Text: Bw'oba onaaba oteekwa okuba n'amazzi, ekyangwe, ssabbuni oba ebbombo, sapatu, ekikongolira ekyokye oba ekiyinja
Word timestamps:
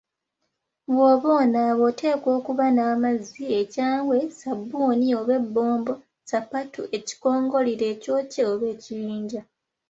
Bw'oba 0.93 1.29
onaaba 1.41 1.81
oteekwa 1.91 2.29
okuba 2.39 2.65
n'amazzi, 2.71 3.43
ekyangwe, 3.61 4.17
ssabbuni 4.29 5.07
oba 5.19 5.31
ebbombo, 5.41 5.93
sapatu, 6.29 6.81
ekikongolira 6.97 7.85
ekyokye 7.93 8.41
oba 8.51 8.65
ekiyinja 8.73 9.41